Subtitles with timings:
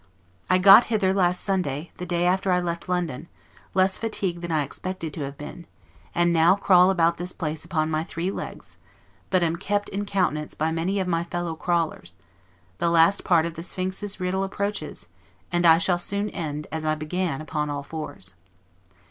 [0.49, 3.27] I got hither last Sunday, the day after I left London,
[3.75, 5.67] less fatigued than I expected to have been;
[6.15, 8.77] and now crawl about this place upon my three legs,
[9.29, 12.15] but am kept in countenance by many of my fellow crawlers;
[12.79, 15.07] the last part of the Sphinx's riddle approaches,
[15.51, 18.33] and I shall soon end, as I began, upon all fours.